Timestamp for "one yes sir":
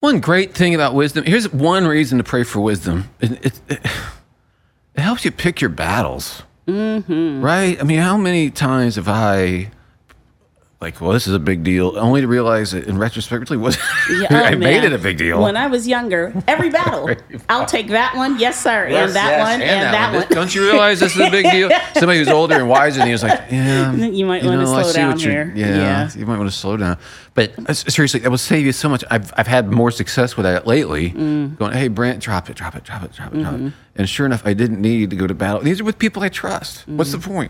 18.16-18.86